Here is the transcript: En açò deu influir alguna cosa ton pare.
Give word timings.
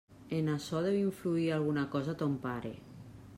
En 0.37 0.47
açò 0.53 0.79
deu 0.85 0.97
influir 1.01 1.45
alguna 1.59 1.85
cosa 1.93 2.17
ton 2.23 2.35
pare. 2.47 2.73